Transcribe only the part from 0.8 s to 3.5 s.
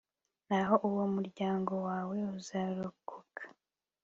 uwo mu muryango wawe uzarokoka